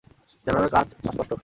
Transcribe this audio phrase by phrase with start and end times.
[0.47, 1.31] জানালার কাঁচ অস্পষ্ট।